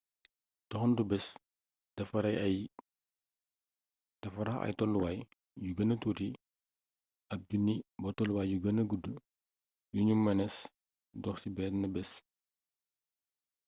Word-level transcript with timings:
doxantu 0.69 1.03
bés 1.11 1.25
dafa 4.21 4.47
rax 4.47 4.59
ay 4.65 4.73
tolluwaay 4.79 5.17
yu 5.63 5.71
gëna 5.77 5.95
tuuti 6.01 6.27
ab 7.33 7.39
junni 7.49 7.75
ba 8.01 8.09
tolluwaaay 8.17 8.49
yu 8.51 8.57
gën 8.63 8.79
gudd 8.89 9.05
yu 9.95 10.01
nu 10.05 10.13
mënees 10.25 10.55
dox 11.23 11.37
ci 11.41 11.49
benn 11.57 11.81
bés 11.93 12.09